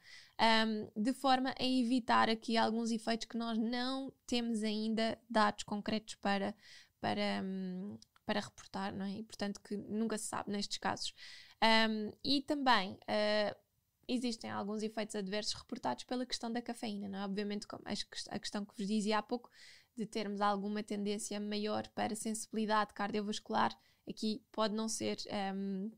[0.66, 6.14] um, de forma a evitar aqui alguns efeitos que nós não temos ainda dados concretos
[6.16, 6.54] para,
[7.00, 9.18] para, um, para reportar, não é?
[9.18, 11.14] E, portanto, que nunca se sabe nestes casos.
[11.62, 12.94] Um, e também.
[13.02, 13.64] Uh,
[14.06, 17.24] existem alguns efeitos adversos reportados pela questão da cafeína, não é?
[17.24, 19.50] Obviamente, como a questão que vos dizia há pouco,
[19.96, 23.76] de termos alguma tendência maior para sensibilidade cardiovascular,
[24.08, 25.18] aqui pode não ser
[25.54, 25.90] um,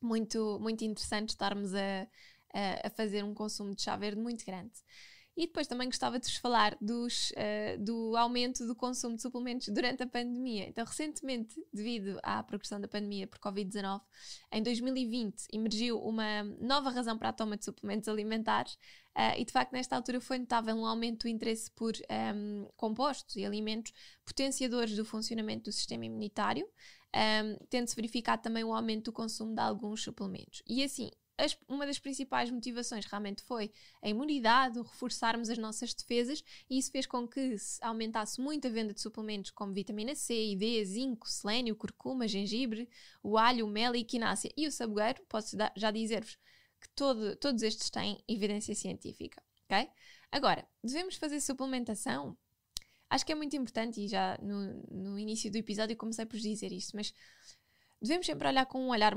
[0.00, 2.08] muito, muito interessante estarmos a,
[2.52, 4.72] a, a, fazer um consumo de chá verde muito grande.
[5.36, 9.68] E depois também gostava de vos falar dos, uh, do aumento do consumo de suplementos
[9.68, 10.68] durante a pandemia.
[10.68, 14.02] Então, recentemente, devido à progressão da pandemia por Covid-19,
[14.52, 18.74] em 2020 emergiu uma nova razão para a toma de suplementos alimentares
[19.16, 22.68] uh, e, de facto, nesta altura foi notável um aumento do interesse por um, ehm,
[22.76, 23.92] compostos e alimentos
[24.24, 26.68] potenciadores do funcionamento do sistema imunitário,
[27.14, 30.62] um, tendo-se verificado também o aumento do consumo de alguns suplementos.
[30.66, 36.44] E assim, as, uma das principais motivações realmente foi a imunidade, reforçarmos as nossas defesas,
[36.68, 40.84] e isso fez com que aumentasse muito a venda de suplementos como vitamina C, D,
[40.84, 42.88] zinco, selênio, curcuma, gengibre,
[43.22, 45.22] o alho, o mel e equinácea e o sabogueiro.
[45.28, 46.36] Posso já dizer-vos
[46.80, 49.88] que todo, todos estes têm evidência científica, ok?
[50.30, 52.36] Agora, devemos fazer suplementação?
[53.10, 56.72] Acho que é muito importante, e já no, no início do episódio comecei por dizer
[56.72, 57.12] isto, mas
[58.00, 59.14] devemos sempre olhar com um olhar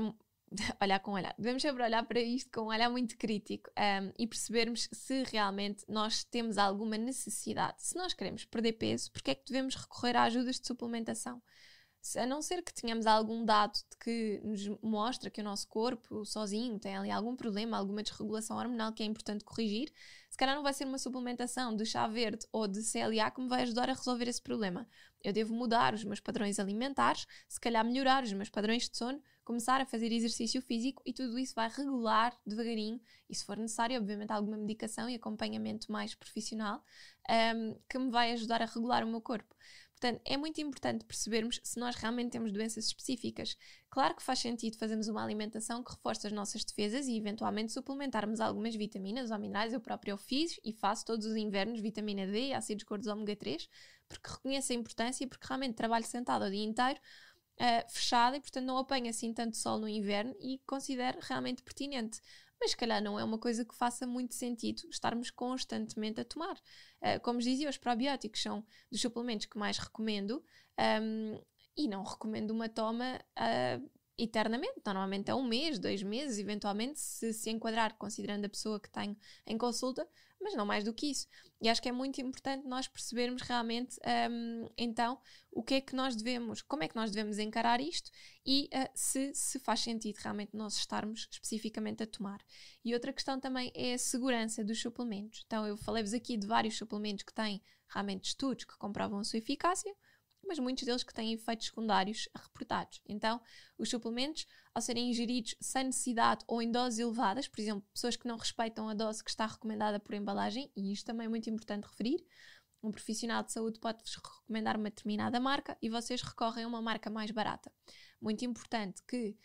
[0.80, 1.34] olhar com olhar.
[1.38, 5.84] Devemos sempre olhar para isto com um olhar muito crítico um, e percebermos se realmente
[5.88, 7.82] nós temos alguma necessidade.
[7.82, 11.42] Se nós queremos perder peso, porque é que devemos recorrer a ajudas de suplementação?
[12.16, 16.78] A não ser que tenhamos algum dado que nos mostra que o nosso corpo sozinho
[16.78, 19.90] tem ali algum problema, alguma desregulação hormonal que é importante corrigir,
[20.28, 23.48] se calhar não vai ser uma suplementação de chá verde ou de CLA que me
[23.48, 24.86] vai ajudar a resolver esse problema.
[25.22, 29.22] Eu devo mudar os meus padrões alimentares, se calhar melhorar os meus padrões de sono,
[29.42, 33.96] começar a fazer exercício físico e tudo isso vai regular devagarinho e se for necessário,
[33.96, 36.82] obviamente, alguma medicação e acompanhamento mais profissional
[37.56, 39.54] um, que me vai ajudar a regular o meu corpo.
[40.04, 43.56] Portanto, é muito importante percebermos se nós realmente temos doenças específicas.
[43.88, 48.38] Claro que faz sentido fazermos uma alimentação que reforce as nossas defesas e eventualmente suplementarmos
[48.38, 49.72] algumas vitaminas ou minerais.
[49.72, 53.66] Eu próprio fiz e faço todos os invernos vitamina D e ácidos gordos ômega 3,
[54.06, 57.00] porque reconheço a importância e porque realmente trabalho sentado o dia inteiro.
[57.58, 62.20] Uh, e portanto não apanho assim tanto sol no inverno e considero realmente pertinente
[62.64, 66.54] mas se calhar não é uma coisa que faça muito sentido estarmos constantemente a tomar.
[67.02, 70.42] Uh, como dizia, os probióticos são dos suplementos que mais recomendo
[71.02, 71.38] um,
[71.76, 77.34] e não recomendo uma toma uh, eternamente, normalmente é um mês, dois meses, eventualmente, se
[77.34, 79.14] se enquadrar considerando a pessoa que tenho
[79.46, 80.08] em consulta,
[80.44, 81.26] mas não mais do que isso.
[81.58, 83.98] E acho que é muito importante nós percebermos realmente,
[84.30, 85.18] um, então,
[85.50, 88.10] o que é que nós devemos, como é que nós devemos encarar isto
[88.44, 92.44] e uh, se, se faz sentido realmente nós estarmos especificamente a tomar.
[92.84, 95.42] E outra questão também é a segurança dos suplementos.
[95.46, 99.38] Então, eu falei-vos aqui de vários suplementos que têm realmente estudos que comprovam a sua
[99.38, 99.94] eficácia,
[100.46, 103.00] mas muitos deles que têm efeitos secundários reportados.
[103.08, 103.40] Então,
[103.78, 108.26] os suplementos, ao serem ingeridos sem necessidade ou em doses elevadas, por exemplo, pessoas que
[108.26, 111.84] não respeitam a dose que está recomendada por embalagem, e isto também é muito importante
[111.84, 112.24] referir,
[112.82, 117.08] um profissional de saúde pode-vos recomendar uma determinada marca e vocês recorrem a uma marca
[117.08, 117.72] mais barata.
[118.20, 119.36] Muito importante que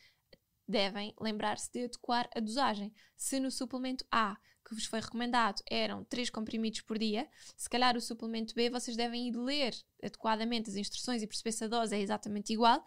[0.67, 2.93] devem lembrar-se de adequar a dosagem.
[3.15, 4.35] Se no suplemento A
[4.67, 8.95] que vos foi recomendado eram 3 comprimidos por dia, se calhar o suplemento B vocês
[8.95, 12.83] devem ir ler adequadamente as instruções e perceber se a dose é exatamente igual,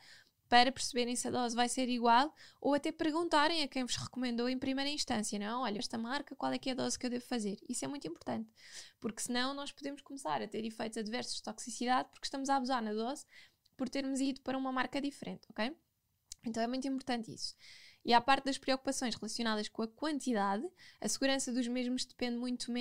[0.52, 4.50] para perceberem se a dose vai ser igual ou até perguntarem a quem vos recomendou
[4.50, 5.62] em primeira instância, não?
[5.62, 7.56] Olha, esta marca, qual é que é a dose que eu devo fazer?
[7.66, 8.50] Isso é muito importante,
[9.00, 12.82] porque senão nós podemos começar a ter efeitos adversos de toxicidade porque estamos a abusar
[12.82, 13.24] na dose
[13.78, 15.74] por termos ido para uma marca diferente, ok?
[16.44, 17.56] Então é muito importante isso.
[18.04, 20.68] E à parte das preocupações relacionadas com a quantidade,
[21.00, 22.72] a segurança dos mesmos depende muito,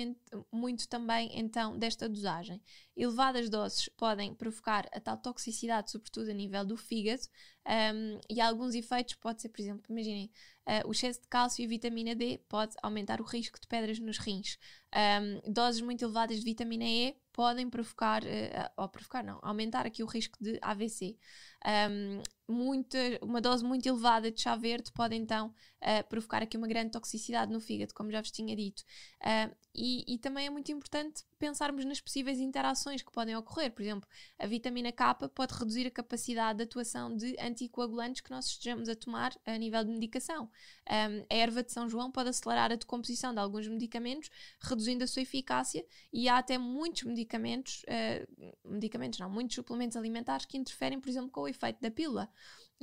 [0.50, 2.60] muito também então desta dosagem.
[2.96, 7.22] Elevadas doses podem provocar a tal toxicidade, sobretudo a nível do fígado,
[7.66, 10.30] um, e alguns efeitos pode ser, por exemplo, imaginem,
[10.66, 14.18] uh, o excesso de cálcio e vitamina D pode aumentar o risco de pedras nos
[14.18, 14.58] rins.
[14.94, 20.02] Um, doses muito elevadas de vitamina E podem provocar, uh, ou provocar não, aumentar aqui
[20.02, 21.16] o risco de AVC.
[21.64, 22.22] Um,
[22.52, 26.92] muita, uma dose muito elevada de chá verde pode então uh, provocar aqui uma grande
[26.92, 28.82] toxicidade no fígado, como já vos tinha dito.
[29.20, 33.72] Uh, e, e, também é muito importante pensarmos nas possíveis interações que podem ocorrer.
[33.72, 38.46] Por exemplo, a vitamina K pode reduzir a capacidade de atuação de anticoagulantes que nós
[38.46, 40.44] estejamos a tomar a nível de medicação.
[40.90, 45.06] Um, a erva de São João pode acelerar a decomposição de alguns medicamentos, reduzindo a
[45.06, 51.00] sua eficácia, e há até muitos medicamentos, uh, medicamentos não, muitos suplementos alimentares que interferem,
[51.00, 52.30] por exemplo, com o efeito da pílula.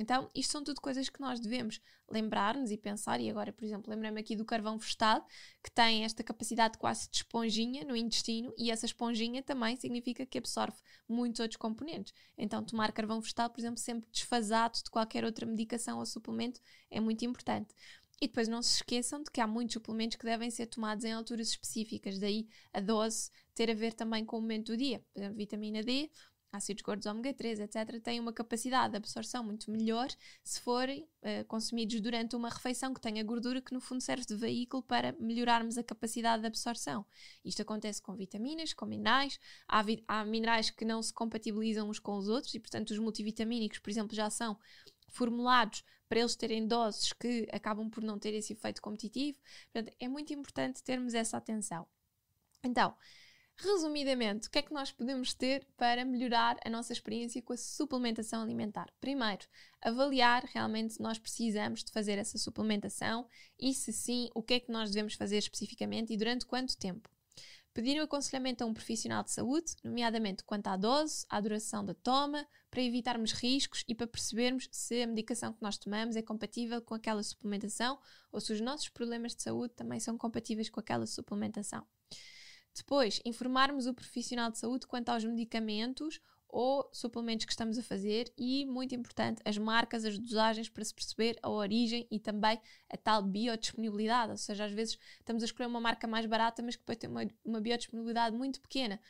[0.00, 1.78] Então, isto são tudo coisas que nós devemos
[2.10, 3.20] lembrar-nos e pensar.
[3.20, 5.26] E agora, por exemplo, lembrei-me aqui do carvão vegetal,
[5.62, 10.38] que tem esta capacidade quase de esponjinha no intestino, e essa esponjinha também significa que
[10.38, 12.14] absorve muitos outros componentes.
[12.38, 16.98] Então, tomar carvão vegetal, por exemplo, sempre desfasado de qualquer outra medicação ou suplemento, é
[16.98, 17.74] muito importante.
[18.22, 21.12] E depois não se esqueçam de que há muitos suplementos que devem ser tomados em
[21.12, 25.02] alturas específicas, daí a dose ter a ver também com o momento do dia.
[25.12, 26.10] Por exemplo, vitamina D,
[26.52, 30.08] ácidos gordos ômega 3, etc., têm uma capacidade de absorção muito melhor
[30.42, 34.34] se forem uh, consumidos durante uma refeição que tenha gordura, que no fundo serve de
[34.34, 37.06] veículo para melhorarmos a capacidade de absorção.
[37.44, 39.38] Isto acontece com vitaminas, com minerais.
[39.68, 42.98] Há, vi há minerais que não se compatibilizam uns com os outros e, portanto, os
[42.98, 44.58] multivitamínicos, por exemplo, já são
[45.08, 49.38] formulados para eles terem doses que acabam por não ter esse efeito competitivo.
[49.72, 51.86] Portanto, é muito importante termos essa atenção.
[52.64, 52.94] Então,
[53.62, 57.58] Resumidamente, o que é que nós podemos ter para melhorar a nossa experiência com a
[57.58, 58.90] suplementação alimentar?
[58.98, 59.46] Primeiro,
[59.82, 64.60] avaliar realmente se nós precisamos de fazer essa suplementação e, se sim, o que é
[64.60, 67.10] que nós devemos fazer especificamente e durante quanto tempo.
[67.74, 71.92] Pedir o aconselhamento a um profissional de saúde, nomeadamente quanto à dose, à duração da
[71.92, 76.80] toma, para evitarmos riscos e para percebermos se a medicação que nós tomamos é compatível
[76.80, 77.98] com aquela suplementação
[78.32, 81.86] ou se os nossos problemas de saúde também são compatíveis com aquela suplementação.
[82.74, 86.20] Depois, informarmos o profissional de saúde quanto aos medicamentos
[86.52, 90.94] ou suplementos que estamos a fazer e, muito importante, as marcas, as dosagens para se
[90.94, 94.32] perceber a origem e também a tal biodisponibilidade.
[94.32, 97.08] Ou seja, às vezes estamos a escolher uma marca mais barata, mas que pode ter
[97.08, 99.00] uma, uma biodisponibilidade muito pequena.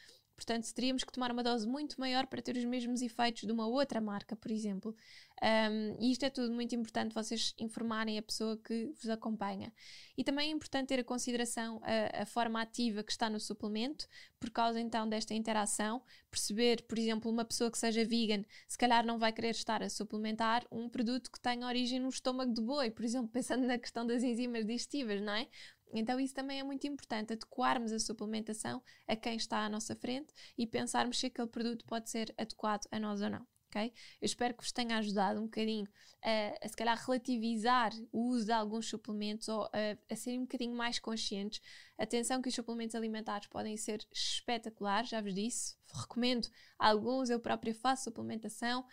[0.40, 3.66] Portanto, teríamos que tomar uma dose muito maior para ter os mesmos efeitos de uma
[3.66, 4.96] outra marca, por exemplo.
[5.42, 9.70] Um, e isto é tudo muito importante vocês informarem a pessoa que vos acompanha.
[10.16, 14.08] E também é importante ter a consideração a, a, forma ativa que está no suplemento,
[14.38, 16.02] por causa então desta interação.
[16.30, 19.90] Perceber, por exemplo, uma pessoa que seja vegan, se calhar não vai querer estar a
[19.90, 24.06] suplementar um produto que tenha origem no estômago de boi, por exemplo, pensando na questão
[24.06, 25.48] das enzimas digestivas, não é?
[25.92, 30.32] Então, isso também é muito importante, adequarmos a suplementação a quem está à nossa frente
[30.56, 33.92] e pensarmos se aquele produto pode ser adequado a nós ou não ok?
[34.20, 35.88] Eu espero que vos tenha ajudado um bocadinho
[36.22, 40.42] a, a se calhar relativizar o uso de alguns suplementos ou a, a serem um
[40.42, 41.60] bocadinho mais conscientes.
[41.96, 47.74] Atenção que os suplementos alimentares podem ser espetaculares, já vos disse, recomendo alguns, eu própria
[47.74, 48.84] faço suplementação.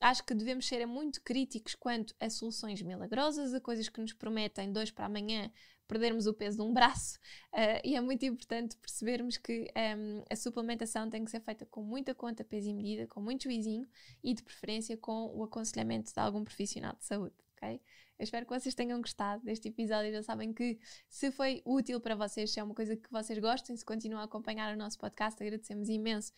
[0.00, 4.72] acho que devemos ser muito críticos quanto a soluções milagrosas, a coisas que nos prometem
[4.72, 5.52] dois para amanhã
[5.86, 7.18] perdermos o peso de um braço.
[7.52, 11.82] Uh, e é muito importante percebermos que um, a suplementação tem que ser feita com
[11.82, 13.86] muita conta, peso e medida, com muito juizinho
[14.22, 17.34] e de preferência com o aconselhamento de algum profissional de saúde.
[17.56, 17.80] Okay?
[18.22, 20.12] Eu espero que vocês tenham gostado deste episódio.
[20.12, 23.76] Já sabem que se foi útil para vocês, se é uma coisa que vocês gostem,
[23.76, 26.32] se continuam a acompanhar o nosso podcast, agradecemos imenso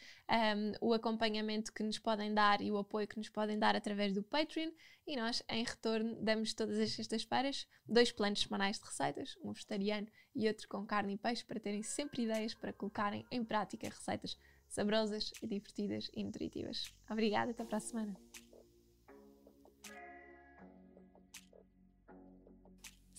[0.80, 4.14] um, o acompanhamento que nos podem dar e o apoio que nos podem dar através
[4.14, 4.70] do Patreon.
[5.07, 10.07] E nós, em retorno, damos todas as sextas-feiras dois planos semanais de receitas, um vegetariano
[10.35, 14.39] e outro com carne e peixe, para terem sempre ideias para colocarem em prática receitas
[14.70, 16.95] saborosas e divertidas e nutritivas.
[17.11, 18.16] Obrigada, até para a semana.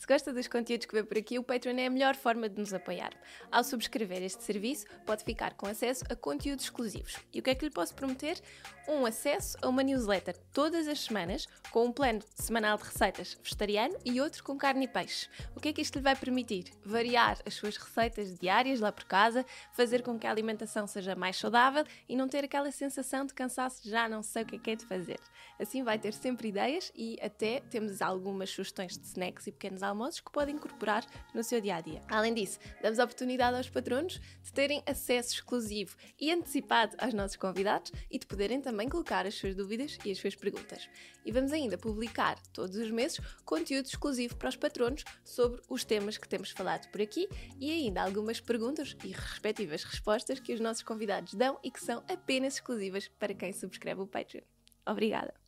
[0.05, 2.59] Se gosta dos conteúdos que vê por aqui, o Patreon é a melhor forma de
[2.59, 3.09] nos apoiar.
[3.51, 7.17] Ao subscrever este serviço, pode ficar com acesso a conteúdos exclusivos.
[7.33, 8.39] E o que é que lhe posso prometer?
[8.87, 13.97] Um acesso a uma newsletter todas as semanas, com um plano semanal de receitas vegetariano
[14.05, 15.27] e outro com carne e peixe.
[15.55, 16.65] O que é que isto lhe vai permitir?
[16.85, 19.43] Variar as suas receitas diárias lá por casa,
[19.73, 23.89] fazer com que a alimentação seja mais saudável e não ter aquela sensação de cansaço
[23.89, 25.19] já não sei o que é que é de fazer.
[25.59, 29.94] Assim vai ter sempre ideias e até temos algumas sugestões de snacks e pequenos almoços
[29.95, 32.01] almoços que podem incorporar no seu dia a dia.
[32.09, 37.91] Além disso, damos oportunidade aos patronos de terem acesso exclusivo e antecipado aos nossos convidados
[38.11, 40.89] e de poderem também colocar as suas dúvidas e as suas perguntas.
[41.25, 46.17] E vamos ainda publicar todos os meses conteúdo exclusivo para os patronos sobre os temas
[46.17, 47.29] que temos falado por aqui
[47.59, 52.03] e ainda algumas perguntas e respectivas respostas que os nossos convidados dão e que são
[52.11, 54.43] apenas exclusivas para quem subscreve o Patreon.
[54.85, 55.44] Obrigada!